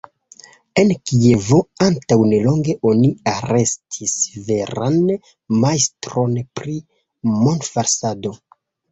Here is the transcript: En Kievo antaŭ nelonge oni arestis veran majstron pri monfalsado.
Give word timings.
En 0.83 0.91
Kievo 1.09 1.57
antaŭ 1.87 2.15
nelonge 2.29 2.73
oni 2.91 3.09
arestis 3.33 4.13
veran 4.47 4.97
majstron 5.65 6.33
pri 6.61 6.75
monfalsado. 7.35 8.33